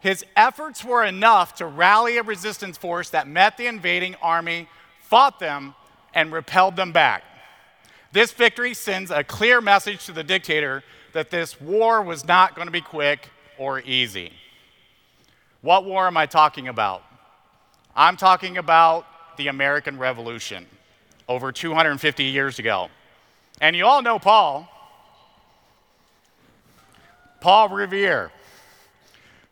his 0.00 0.24
efforts 0.36 0.84
were 0.84 1.04
enough 1.04 1.56
to 1.56 1.66
rally 1.66 2.16
a 2.16 2.22
resistance 2.22 2.78
force 2.78 3.10
that 3.10 3.28
met 3.28 3.56
the 3.56 3.66
invading 3.66 4.14
army, 4.22 4.68
fought 5.02 5.40
them, 5.40 5.74
and 6.14 6.32
repelled 6.32 6.76
them 6.76 6.92
back. 6.92 7.24
This 8.12 8.32
victory 8.32 8.72
sends 8.72 9.10
a 9.10 9.22
clear 9.22 9.60
message 9.60 10.06
to 10.06 10.12
the 10.12 10.24
dictator 10.24 10.82
that 11.12 11.30
this 11.30 11.60
war 11.60 12.00
was 12.00 12.26
not 12.26 12.54
going 12.54 12.66
to 12.66 12.72
be 12.72 12.80
quick 12.80 13.28
or 13.58 13.80
easy. 13.80 14.32
What 15.60 15.84
war 15.84 16.06
am 16.06 16.16
I 16.16 16.26
talking 16.26 16.68
about? 16.68 17.02
I'm 17.96 18.16
talking 18.16 18.58
about 18.58 19.06
the 19.36 19.48
American 19.48 19.98
Revolution 19.98 20.66
over 21.28 21.50
250 21.50 22.24
years 22.24 22.58
ago. 22.58 22.88
And 23.60 23.74
you 23.74 23.84
all 23.84 24.02
know 24.02 24.18
Paul. 24.18 24.68
Paul 27.40 27.68
Revere. 27.70 28.30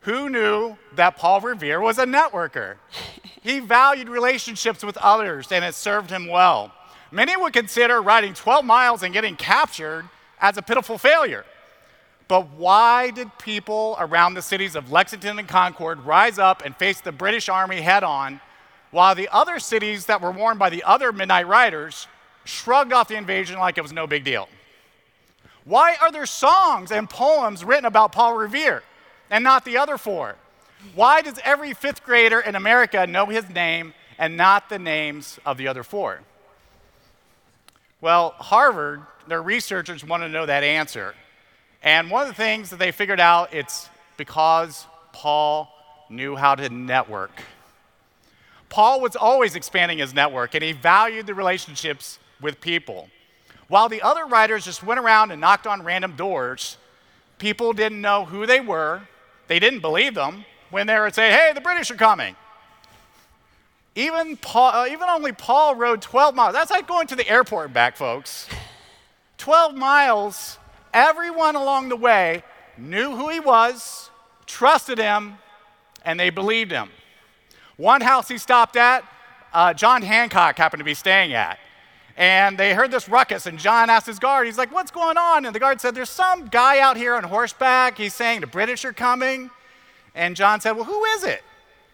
Who 0.00 0.28
knew 0.28 0.76
that 0.94 1.16
Paul 1.16 1.40
Revere 1.40 1.80
was 1.80 1.98
a 1.98 2.04
networker? 2.06 2.76
he 3.42 3.58
valued 3.58 4.08
relationships 4.08 4.84
with 4.84 4.96
others 4.98 5.50
and 5.50 5.64
it 5.64 5.74
served 5.74 6.10
him 6.10 6.28
well. 6.28 6.72
Many 7.10 7.36
would 7.36 7.52
consider 7.52 8.00
riding 8.00 8.34
12 8.34 8.64
miles 8.64 9.02
and 9.02 9.12
getting 9.12 9.36
captured 9.36 10.08
as 10.40 10.56
a 10.56 10.62
pitiful 10.62 10.98
failure. 10.98 11.44
But 12.28 12.50
why 12.50 13.10
did 13.10 13.38
people 13.38 13.96
around 14.00 14.34
the 14.34 14.42
cities 14.42 14.74
of 14.74 14.90
Lexington 14.90 15.38
and 15.38 15.46
Concord 15.46 16.00
rise 16.00 16.38
up 16.38 16.64
and 16.64 16.76
face 16.76 17.00
the 17.00 17.12
British 17.12 17.48
Army 17.48 17.80
head 17.80 18.02
on, 18.02 18.40
while 18.90 19.14
the 19.14 19.28
other 19.30 19.58
cities 19.58 20.06
that 20.06 20.20
were 20.20 20.32
warned 20.32 20.58
by 20.58 20.70
the 20.70 20.82
other 20.82 21.12
Midnight 21.12 21.46
Riders 21.46 22.08
shrugged 22.44 22.92
off 22.92 23.08
the 23.08 23.16
invasion 23.16 23.58
like 23.58 23.78
it 23.78 23.82
was 23.82 23.92
no 23.92 24.06
big 24.06 24.24
deal? 24.24 24.48
Why 25.64 25.96
are 26.00 26.10
there 26.10 26.26
songs 26.26 26.90
and 26.90 27.08
poems 27.08 27.64
written 27.64 27.84
about 27.84 28.12
Paul 28.12 28.36
Revere 28.36 28.82
and 29.30 29.42
not 29.44 29.64
the 29.64 29.78
other 29.78 29.98
four? 29.98 30.36
Why 30.94 31.22
does 31.22 31.38
every 31.44 31.74
fifth 31.74 32.04
grader 32.04 32.40
in 32.40 32.54
America 32.54 33.06
know 33.06 33.26
his 33.26 33.48
name 33.48 33.94
and 34.18 34.36
not 34.36 34.68
the 34.68 34.78
names 34.78 35.38
of 35.44 35.58
the 35.58 35.68
other 35.68 35.82
four? 35.82 36.20
Well, 38.00 38.34
Harvard, 38.38 39.02
their 39.26 39.42
researchers 39.42 40.04
want 40.04 40.22
to 40.22 40.28
know 40.28 40.46
that 40.46 40.62
answer. 40.62 41.14
And 41.82 42.10
one 42.10 42.22
of 42.22 42.28
the 42.28 42.34
things 42.34 42.70
that 42.70 42.78
they 42.78 42.92
figured 42.92 43.20
out, 43.20 43.54
it's 43.54 43.88
because 44.16 44.86
Paul 45.12 45.72
knew 46.08 46.36
how 46.36 46.54
to 46.54 46.68
network. 46.68 47.30
Paul 48.68 49.00
was 49.00 49.16
always 49.16 49.54
expanding 49.54 49.98
his 49.98 50.12
network 50.12 50.54
and 50.54 50.62
he 50.62 50.72
valued 50.72 51.26
the 51.26 51.34
relationships 51.34 52.18
with 52.40 52.60
people. 52.60 53.08
While 53.68 53.88
the 53.88 54.02
other 54.02 54.26
writers 54.26 54.64
just 54.64 54.82
went 54.82 55.00
around 55.00 55.30
and 55.30 55.40
knocked 55.40 55.66
on 55.66 55.82
random 55.82 56.16
doors, 56.16 56.76
people 57.38 57.72
didn't 57.72 58.00
know 58.00 58.24
who 58.24 58.46
they 58.46 58.60
were. 58.60 59.02
They 59.48 59.58
didn't 59.58 59.80
believe 59.80 60.14
them 60.14 60.44
when 60.70 60.86
they 60.86 60.98
would 60.98 61.14
say, 61.14 61.30
hey, 61.30 61.52
the 61.54 61.60
British 61.60 61.90
are 61.90 61.96
coming. 61.96 62.36
Even, 63.94 64.36
Paul, 64.36 64.72
uh, 64.72 64.86
even 64.86 65.08
only 65.08 65.32
Paul 65.32 65.74
rode 65.74 66.02
12 66.02 66.34
miles. 66.34 66.52
That's 66.52 66.70
like 66.70 66.86
going 66.86 67.06
to 67.08 67.16
the 67.16 67.26
airport 67.28 67.72
back, 67.72 67.96
folks. 67.96 68.46
12 69.38 69.74
miles 69.74 70.58
Everyone 70.96 71.56
along 71.56 71.90
the 71.90 71.96
way 71.96 72.42
knew 72.78 73.14
who 73.14 73.28
he 73.28 73.38
was, 73.38 74.08
trusted 74.46 74.96
him, 74.96 75.34
and 76.06 76.18
they 76.18 76.30
believed 76.30 76.70
him. 76.70 76.88
One 77.76 78.00
house 78.00 78.28
he 78.28 78.38
stopped 78.38 78.76
at, 78.76 79.04
uh, 79.52 79.74
John 79.74 80.00
Hancock 80.00 80.56
happened 80.56 80.80
to 80.80 80.86
be 80.86 80.94
staying 80.94 81.34
at. 81.34 81.58
And 82.16 82.56
they 82.56 82.72
heard 82.72 82.90
this 82.90 83.10
ruckus, 83.10 83.44
and 83.44 83.58
John 83.58 83.90
asked 83.90 84.06
his 84.06 84.18
guard, 84.18 84.46
he's 84.46 84.56
like, 84.56 84.72
What's 84.72 84.90
going 84.90 85.18
on? 85.18 85.44
And 85.44 85.54
the 85.54 85.60
guard 85.60 85.82
said, 85.82 85.94
There's 85.94 86.08
some 86.08 86.46
guy 86.46 86.78
out 86.78 86.96
here 86.96 87.14
on 87.14 87.24
horseback. 87.24 87.98
He's 87.98 88.14
saying 88.14 88.40
the 88.40 88.46
British 88.46 88.86
are 88.86 88.94
coming. 88.94 89.50
And 90.14 90.34
John 90.34 90.62
said, 90.62 90.72
Well, 90.72 90.86
who 90.86 91.04
is 91.04 91.24
it? 91.24 91.42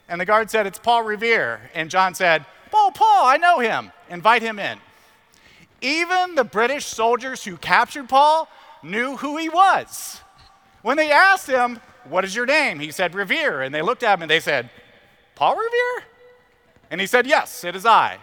And 0.08 0.20
the 0.20 0.24
guard 0.24 0.48
said, 0.48 0.64
It's 0.64 0.78
Paul 0.78 1.02
Revere. 1.02 1.72
And 1.74 1.90
John 1.90 2.14
said, 2.14 2.46
Paul, 2.70 2.92
Paul, 2.92 3.26
I 3.26 3.36
know 3.36 3.58
him. 3.58 3.90
Invite 4.08 4.42
him 4.42 4.60
in. 4.60 4.78
Even 5.80 6.36
the 6.36 6.44
British 6.44 6.86
soldiers 6.86 7.42
who 7.42 7.56
captured 7.56 8.08
Paul 8.08 8.48
knew 8.82 9.16
who 9.16 9.36
he 9.36 9.48
was. 9.48 10.20
When 10.82 10.96
they 10.96 11.10
asked 11.10 11.48
him, 11.48 11.80
What 12.08 12.24
is 12.24 12.34
your 12.34 12.46
name? 12.46 12.80
He 12.80 12.90
said, 12.90 13.14
Revere. 13.14 13.62
And 13.62 13.74
they 13.74 13.82
looked 13.82 14.02
at 14.02 14.14
him 14.14 14.22
and 14.22 14.30
they 14.30 14.40
said, 14.40 14.70
Paul 15.34 15.56
Revere? 15.56 16.04
And 16.90 17.00
he 17.00 17.06
said, 17.06 17.26
Yes, 17.26 17.64
it 17.64 17.74
is 17.76 17.86
I. 17.86 18.18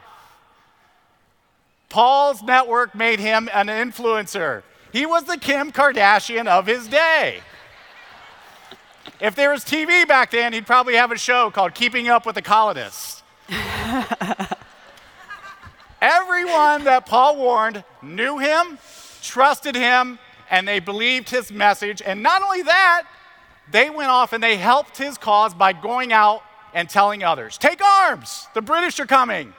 Paul's 1.89 2.43
network 2.43 2.93
made 2.93 3.19
him 3.19 3.49
an 3.53 3.67
influencer. 3.67 4.63
He 4.93 5.05
was 5.05 5.23
the 5.23 5.37
Kim 5.37 5.71
Kardashian 5.71 6.47
of 6.47 6.67
his 6.67 6.87
day. 6.87 7.41
If 9.19 9.35
there 9.35 9.51
was 9.51 9.65
TV 9.65 10.07
back 10.07 10.31
then, 10.31 10.53
he'd 10.53 10.65
probably 10.65 10.95
have 10.95 11.11
a 11.11 11.17
show 11.17 11.51
called 11.51 11.73
Keeping 11.73 12.07
Up 12.07 12.25
with 12.25 12.35
the 12.35 12.41
Colonists. 12.41 13.23
Everyone 16.01 16.85
that 16.85 17.05
Paul 17.05 17.35
warned 17.37 17.83
knew 18.01 18.37
him, 18.37 18.77
trusted 19.21 19.75
him, 19.75 20.19
and 20.49 20.67
they 20.67 20.79
believed 20.79 21.29
his 21.29 21.51
message. 21.51 22.01
And 22.01 22.23
not 22.23 22.41
only 22.41 22.63
that, 22.63 23.03
they 23.71 23.89
went 23.89 24.09
off 24.09 24.33
and 24.33 24.43
they 24.43 24.57
helped 24.57 24.97
his 24.97 25.17
cause 25.17 25.53
by 25.53 25.73
going 25.73 26.11
out 26.11 26.43
and 26.73 26.89
telling 26.89 27.23
others, 27.23 27.57
Take 27.57 27.83
arms, 27.83 28.47
the 28.53 28.61
British 28.61 28.99
are 28.99 29.05
coming. 29.05 29.53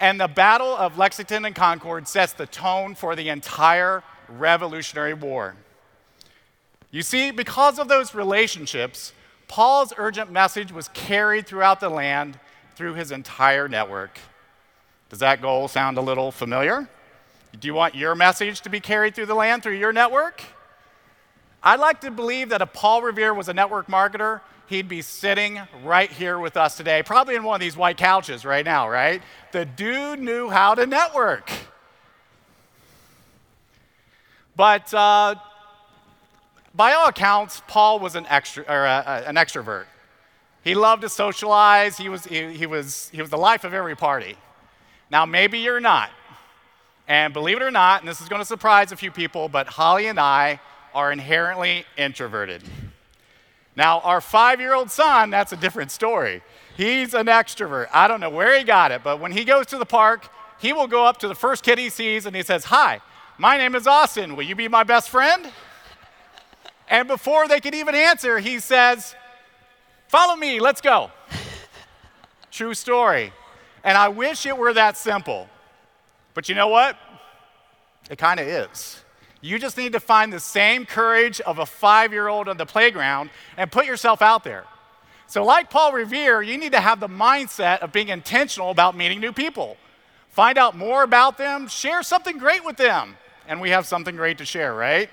And 0.00 0.20
the 0.20 0.28
Battle 0.28 0.74
of 0.74 0.98
Lexington 0.98 1.44
and 1.44 1.54
Concord 1.54 2.08
sets 2.08 2.32
the 2.32 2.46
tone 2.46 2.94
for 2.96 3.14
the 3.14 3.28
entire 3.28 4.02
Revolutionary 4.28 5.14
War. 5.14 5.54
You 6.90 7.02
see, 7.02 7.30
because 7.30 7.78
of 7.78 7.88
those 7.88 8.14
relationships, 8.14 9.12
Paul's 9.48 9.92
urgent 9.96 10.30
message 10.32 10.72
was 10.72 10.88
carried 10.88 11.46
throughout 11.46 11.78
the 11.78 11.88
land 11.88 12.38
through 12.74 12.94
his 12.94 13.12
entire 13.12 13.68
network. 13.68 14.18
Does 15.08 15.20
that 15.20 15.40
goal 15.40 15.68
sound 15.68 15.98
a 15.98 16.00
little 16.00 16.32
familiar? 16.32 16.88
Do 17.58 17.68
you 17.68 17.74
want 17.74 17.94
your 17.94 18.14
message 18.14 18.62
to 18.62 18.70
be 18.70 18.80
carried 18.80 19.14
through 19.14 19.26
the 19.26 19.34
land 19.34 19.62
through 19.62 19.76
your 19.76 19.92
network? 19.92 20.42
I'd 21.62 21.80
like 21.80 22.00
to 22.00 22.10
believe 22.10 22.48
that 22.48 22.62
if 22.62 22.72
Paul 22.72 23.02
Revere 23.02 23.34
was 23.34 23.48
a 23.48 23.54
network 23.54 23.86
marketer, 23.86 24.40
he'd 24.66 24.88
be 24.88 25.02
sitting 25.02 25.60
right 25.84 26.10
here 26.10 26.38
with 26.38 26.56
us 26.56 26.76
today, 26.76 27.02
probably 27.02 27.36
in 27.36 27.44
one 27.44 27.54
of 27.54 27.60
these 27.60 27.76
white 27.76 27.98
couches 27.98 28.44
right 28.44 28.64
now, 28.64 28.88
right? 28.88 29.22
The 29.52 29.64
dude 29.64 30.18
knew 30.18 30.48
how 30.48 30.74
to 30.74 30.86
network. 30.86 31.50
But 34.56 34.92
uh, 34.92 35.36
by 36.74 36.92
all 36.94 37.08
accounts, 37.08 37.62
Paul 37.68 38.00
was 38.00 38.16
an, 38.16 38.26
extra, 38.28 38.64
or, 38.64 38.86
uh, 38.86 39.02
uh, 39.02 39.22
an 39.26 39.36
extrovert. 39.36 39.84
He 40.64 40.74
loved 40.74 41.02
to 41.02 41.08
socialize. 41.08 41.96
He 41.96 42.08
was, 42.08 42.24
he, 42.24 42.52
he, 42.52 42.66
was, 42.66 43.10
he 43.12 43.20
was 43.20 43.30
the 43.30 43.38
life 43.38 43.64
of 43.64 43.74
every 43.74 43.96
party. 43.96 44.36
Now, 45.10 45.26
maybe 45.26 45.58
you're 45.58 45.80
not. 45.80 46.10
And 47.12 47.34
believe 47.34 47.58
it 47.58 47.62
or 47.62 47.70
not, 47.70 48.00
and 48.00 48.08
this 48.08 48.22
is 48.22 48.28
going 48.30 48.40
to 48.40 48.46
surprise 48.46 48.90
a 48.90 48.96
few 48.96 49.10
people, 49.10 49.46
but 49.46 49.66
Holly 49.66 50.06
and 50.06 50.18
I 50.18 50.60
are 50.94 51.12
inherently 51.12 51.84
introverted. 51.98 52.62
Now, 53.76 54.00
our 54.00 54.22
five 54.22 54.60
year 54.60 54.72
old 54.72 54.90
son, 54.90 55.28
that's 55.28 55.52
a 55.52 55.56
different 55.58 55.90
story. 55.90 56.40
He's 56.74 57.12
an 57.12 57.26
extrovert. 57.26 57.88
I 57.92 58.08
don't 58.08 58.20
know 58.20 58.30
where 58.30 58.58
he 58.58 58.64
got 58.64 58.92
it, 58.92 59.04
but 59.04 59.20
when 59.20 59.30
he 59.30 59.44
goes 59.44 59.66
to 59.66 59.76
the 59.76 59.84
park, 59.84 60.26
he 60.58 60.72
will 60.72 60.86
go 60.86 61.04
up 61.04 61.18
to 61.18 61.28
the 61.28 61.34
first 61.34 61.62
kid 61.64 61.78
he 61.78 61.90
sees 61.90 62.24
and 62.24 62.34
he 62.34 62.42
says, 62.42 62.64
Hi, 62.64 63.02
my 63.36 63.58
name 63.58 63.74
is 63.74 63.86
Austin. 63.86 64.34
Will 64.34 64.44
you 64.44 64.54
be 64.54 64.68
my 64.68 64.82
best 64.82 65.10
friend? 65.10 65.52
And 66.88 67.06
before 67.06 67.46
they 67.46 67.60
could 67.60 67.74
even 67.74 67.94
answer, 67.94 68.38
he 68.38 68.58
says, 68.58 69.14
Follow 70.08 70.34
me, 70.34 70.60
let's 70.60 70.80
go. 70.80 71.10
True 72.50 72.72
story. 72.72 73.34
And 73.84 73.98
I 73.98 74.08
wish 74.08 74.46
it 74.46 74.56
were 74.56 74.72
that 74.72 74.96
simple. 74.96 75.50
But 76.34 76.48
you 76.48 76.54
know 76.54 76.68
what? 76.68 76.96
It 78.10 78.18
kind 78.18 78.40
of 78.40 78.46
is. 78.46 79.02
You 79.40 79.58
just 79.58 79.76
need 79.76 79.92
to 79.92 80.00
find 80.00 80.32
the 80.32 80.40
same 80.40 80.86
courage 80.86 81.40
of 81.40 81.58
a 81.58 81.66
five 81.66 82.12
year 82.12 82.28
old 82.28 82.48
on 82.48 82.56
the 82.56 82.66
playground 82.66 83.30
and 83.56 83.70
put 83.70 83.86
yourself 83.86 84.22
out 84.22 84.44
there. 84.44 84.64
So, 85.26 85.44
like 85.44 85.70
Paul 85.70 85.92
Revere, 85.92 86.42
you 86.42 86.58
need 86.58 86.72
to 86.72 86.80
have 86.80 87.00
the 87.00 87.08
mindset 87.08 87.78
of 87.78 87.90
being 87.90 88.08
intentional 88.08 88.70
about 88.70 88.96
meeting 88.96 89.18
new 89.18 89.32
people. 89.32 89.76
Find 90.28 90.58
out 90.58 90.76
more 90.76 91.02
about 91.02 91.38
them, 91.38 91.68
share 91.68 92.02
something 92.02 92.38
great 92.38 92.64
with 92.64 92.76
them. 92.76 93.16
And 93.48 93.60
we 93.60 93.70
have 93.70 93.86
something 93.86 94.14
great 94.14 94.38
to 94.38 94.44
share, 94.44 94.74
right? 94.74 95.10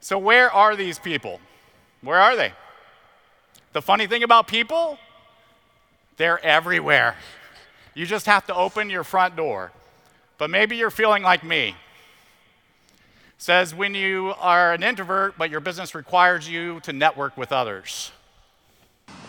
So, 0.00 0.18
where 0.18 0.50
are 0.50 0.76
these 0.76 0.98
people? 0.98 1.40
Where 2.02 2.18
are 2.18 2.36
they? 2.36 2.52
The 3.72 3.82
funny 3.82 4.06
thing 4.06 4.22
about 4.22 4.46
people, 4.46 4.98
they're 6.16 6.42
everywhere. 6.44 7.16
You 7.94 8.06
just 8.06 8.26
have 8.26 8.46
to 8.46 8.54
open 8.54 8.90
your 8.90 9.04
front 9.04 9.34
door. 9.36 9.72
But 10.40 10.48
maybe 10.48 10.74
you're 10.74 10.88
feeling 10.90 11.22
like 11.22 11.44
me. 11.44 11.74
says 13.36 13.74
when 13.74 13.94
you 13.94 14.32
are 14.40 14.72
an 14.72 14.82
introvert, 14.82 15.34
but 15.36 15.50
your 15.50 15.60
business 15.60 15.94
requires 15.94 16.48
you 16.48 16.80
to 16.80 16.94
network 16.94 17.36
with 17.36 17.52
others. 17.52 18.10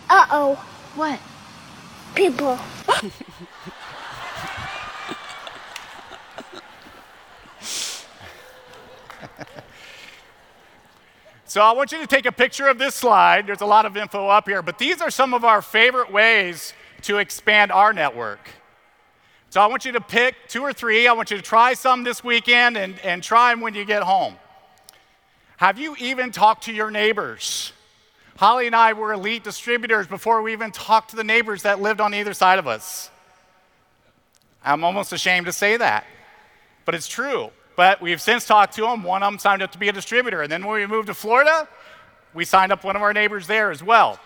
Uh 0.09 0.25
oh. 0.31 0.55
What? 0.95 1.19
People. 2.15 2.57
So 11.43 11.59
I 11.59 11.73
want 11.73 11.91
you 11.91 11.99
to 11.99 12.07
take 12.07 12.25
a 12.25 12.31
picture 12.31 12.69
of 12.69 12.77
this 12.77 12.95
slide. 12.95 13.47
There's 13.47 13.59
a 13.59 13.65
lot 13.65 13.85
of 13.85 13.97
info 13.97 14.29
up 14.29 14.47
here, 14.47 14.61
but 14.61 14.79
these 14.79 15.01
are 15.01 15.11
some 15.11 15.33
of 15.33 15.43
our 15.43 15.61
favorite 15.61 16.09
ways 16.09 16.71
to 17.01 17.17
expand 17.17 17.73
our 17.73 17.91
network. 17.91 18.39
So 19.51 19.59
I 19.59 19.67
want 19.67 19.83
you 19.83 19.91
to 19.91 20.01
pick 20.01 20.35
two 20.47 20.61
or 20.61 20.71
three. 20.71 21.09
I 21.09 21.11
want 21.11 21.29
you 21.29 21.35
to 21.35 21.43
try 21.43 21.73
some 21.73 22.05
this 22.05 22.23
weekend 22.23 22.77
and, 22.77 22.97
and 22.99 23.21
try 23.21 23.51
them 23.51 23.59
when 23.59 23.75
you 23.75 23.83
get 23.83 24.01
home. 24.01 24.37
Have 25.57 25.77
you 25.77 25.93
even 25.99 26.31
talked 26.31 26.63
to 26.63 26.73
your 26.73 26.89
neighbors? 26.89 27.73
Holly 28.37 28.65
and 28.65 28.73
I 28.73 28.93
were 28.93 29.11
elite 29.11 29.43
distributors 29.43 30.07
before 30.07 30.41
we 30.41 30.53
even 30.53 30.71
talked 30.71 31.09
to 31.09 31.17
the 31.17 31.25
neighbors 31.25 31.63
that 31.63 31.81
lived 31.81 31.99
on 31.99 32.13
either 32.13 32.33
side 32.33 32.59
of 32.59 32.65
us. 32.65 33.11
I'm 34.63 34.85
almost 34.85 35.11
ashamed 35.11 35.47
to 35.47 35.51
say 35.51 35.75
that, 35.75 36.05
but 36.85 36.95
it's 36.95 37.09
true. 37.09 37.49
But 37.75 38.01
we've 38.01 38.21
since 38.21 38.45
talked 38.45 38.75
to 38.75 38.83
them. 38.83 39.03
One 39.03 39.21
of 39.21 39.33
them 39.33 39.37
signed 39.37 39.61
up 39.61 39.73
to 39.73 39.77
be 39.77 39.89
a 39.89 39.93
distributor. 39.93 40.43
And 40.43 40.49
then 40.49 40.65
when 40.65 40.75
we 40.75 40.87
moved 40.87 41.07
to 41.07 41.13
Florida, 41.13 41.67
we 42.33 42.45
signed 42.45 42.71
up 42.71 42.85
one 42.85 42.95
of 42.95 43.01
our 43.01 43.11
neighbors 43.11 43.47
there 43.47 43.69
as 43.69 43.83
well. 43.83 44.17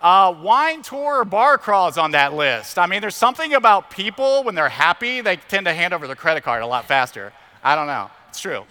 Uh, 0.00 0.32
wine 0.42 0.80
tour 0.80 1.20
or 1.20 1.24
bar 1.24 1.58
crawls 1.58 1.98
on 1.98 2.12
that 2.12 2.32
list. 2.32 2.78
I 2.78 2.86
mean, 2.86 3.00
there's 3.00 3.16
something 3.16 3.54
about 3.54 3.90
people 3.90 4.44
when 4.44 4.54
they're 4.54 4.68
happy, 4.68 5.20
they 5.20 5.36
tend 5.36 5.66
to 5.66 5.74
hand 5.74 5.92
over 5.92 6.06
their 6.06 6.14
credit 6.14 6.44
card 6.44 6.62
a 6.62 6.66
lot 6.66 6.86
faster. 6.86 7.32
I 7.64 7.74
don't 7.74 7.88
know. 7.88 8.08
It's 8.28 8.40
true. 8.40 8.64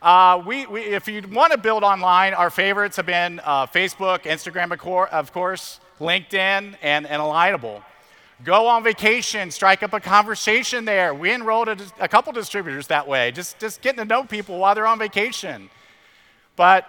Uh, 0.00 0.42
we, 0.46 0.66
we, 0.66 0.82
if 0.82 1.08
you 1.08 1.22
want 1.32 1.52
to 1.52 1.58
build 1.58 1.82
online, 1.82 2.34
our 2.34 2.50
favorites 2.50 2.96
have 2.96 3.06
been 3.06 3.40
uh, 3.44 3.66
Facebook, 3.66 4.20
Instagram, 4.20 4.72
of 5.10 5.32
course, 5.32 5.80
LinkedIn, 5.98 6.76
and, 6.80 7.06
and 7.06 7.20
Alignable. 7.20 7.82
Go 8.44 8.68
on 8.68 8.82
vacation, 8.84 9.50
strike 9.50 9.82
up 9.82 9.92
a 9.92 10.00
conversation 10.00 10.84
there. 10.84 11.12
We 11.12 11.34
enrolled 11.34 11.68
a, 11.68 11.76
a 11.98 12.08
couple 12.08 12.32
distributors 12.32 12.86
that 12.86 13.06
way, 13.06 13.32
just, 13.32 13.58
just 13.58 13.82
getting 13.82 13.98
to 13.98 14.04
know 14.04 14.24
people 14.24 14.58
while 14.58 14.74
they're 14.74 14.86
on 14.86 14.98
vacation. 14.98 15.68
But 16.56 16.86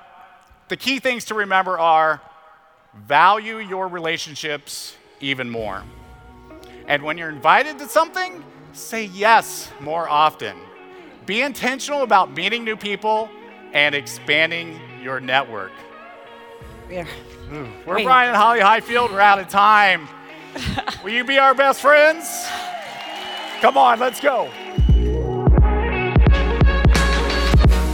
the 0.70 0.78
key 0.78 1.00
things 1.00 1.26
to 1.26 1.34
remember 1.34 1.78
are 1.78 2.22
value 2.94 3.58
your 3.58 3.88
relationships 3.88 4.96
even 5.20 5.50
more. 5.50 5.84
And 6.88 7.04
when 7.04 7.18
you're 7.18 7.30
invited 7.30 7.80
to 7.80 7.88
something, 7.88 8.44
say 8.74 9.06
yes 9.06 9.72
more 9.80 10.10
often. 10.10 10.58
Be 11.26 11.42
intentional 11.42 12.04
about 12.04 12.34
meeting 12.34 12.64
new 12.64 12.76
people 12.76 13.30
and 13.74 13.96
expanding 13.96 14.80
your 15.02 15.20
network. 15.20 15.72
We're, 16.90 17.06
hmm. 17.06 17.72
We're 17.86 17.96
Wait. 17.96 18.04
Brian 18.04 18.30
and 18.30 18.38
Holly 18.38 18.60
Highfield. 18.60 19.12
We're 19.12 19.20
out 19.20 19.40
of 19.40 19.48
time. 19.48 20.08
Will 21.04 21.12
you 21.12 21.24
be 21.24 21.38
our 21.38 21.54
best 21.54 21.82
friends? 21.82 22.46
Come 23.62 23.78
on, 23.78 24.00
let's 24.00 24.20
go. 24.20 24.50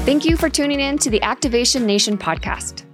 Thank 0.05 0.23
you 0.23 0.38
for 0.38 0.49
tuning 0.49 0.79
in 0.79 0.97
to 0.99 1.10
the 1.10 1.21
Activation 1.21 1.86
Nation 1.86 2.17
podcast. 2.17 2.87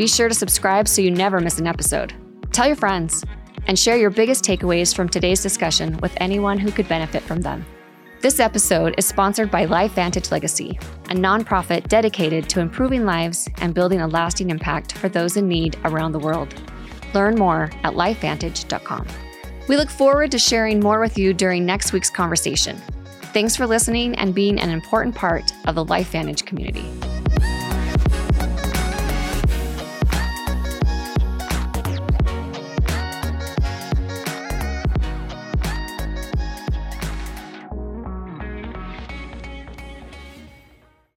Be 0.00 0.06
sure 0.06 0.30
to 0.30 0.34
subscribe 0.34 0.88
so 0.88 1.02
you 1.02 1.10
never 1.10 1.40
miss 1.40 1.58
an 1.58 1.66
episode. 1.66 2.14
Tell 2.52 2.66
your 2.66 2.74
friends 2.74 3.22
and 3.66 3.78
share 3.78 3.98
your 3.98 4.08
biggest 4.08 4.42
takeaways 4.42 4.96
from 4.96 5.10
today's 5.10 5.42
discussion 5.42 5.98
with 5.98 6.14
anyone 6.16 6.56
who 6.56 6.72
could 6.72 6.88
benefit 6.88 7.22
from 7.22 7.42
them. 7.42 7.66
This 8.22 8.40
episode 8.40 8.94
is 8.96 9.04
sponsored 9.04 9.50
by 9.50 9.66
LifeVantage 9.66 10.30
Legacy, 10.30 10.78
a 11.10 11.14
nonprofit 11.14 11.86
dedicated 11.88 12.48
to 12.48 12.60
improving 12.60 13.04
lives 13.04 13.46
and 13.58 13.74
building 13.74 14.00
a 14.00 14.06
lasting 14.06 14.48
impact 14.48 14.96
for 14.96 15.10
those 15.10 15.36
in 15.36 15.46
need 15.46 15.76
around 15.84 16.12
the 16.12 16.18
world. 16.18 16.54
Learn 17.12 17.34
more 17.34 17.64
at 17.84 17.92
lifevantage.com. 17.92 19.06
We 19.68 19.76
look 19.76 19.90
forward 19.90 20.30
to 20.30 20.38
sharing 20.38 20.80
more 20.80 21.00
with 21.00 21.18
you 21.18 21.34
during 21.34 21.66
next 21.66 21.92
week's 21.92 22.08
conversation. 22.08 22.78
Thanks 23.34 23.54
for 23.54 23.66
listening 23.66 24.14
and 24.14 24.34
being 24.34 24.58
an 24.60 24.70
important 24.70 25.14
part 25.14 25.52
of 25.66 25.74
the 25.74 25.84
LifeVantage 25.84 26.46
community. 26.46 26.90